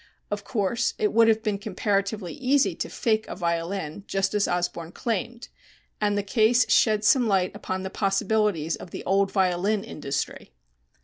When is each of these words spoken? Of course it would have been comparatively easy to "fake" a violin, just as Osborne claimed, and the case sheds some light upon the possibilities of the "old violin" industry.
Of 0.31 0.43
course 0.43 0.95
it 0.97 1.13
would 1.13 1.27
have 1.27 1.43
been 1.43 1.59
comparatively 1.59 2.33
easy 2.33 2.73
to 2.73 2.89
"fake" 2.89 3.27
a 3.27 3.35
violin, 3.35 4.03
just 4.07 4.33
as 4.33 4.47
Osborne 4.47 4.93
claimed, 4.93 5.47
and 6.01 6.17
the 6.17 6.23
case 6.23 6.67
sheds 6.71 7.05
some 7.07 7.27
light 7.27 7.55
upon 7.55 7.83
the 7.83 7.91
possibilities 7.91 8.75
of 8.75 8.89
the 8.89 9.03
"old 9.03 9.31
violin" 9.31 9.83
industry. 9.83 10.49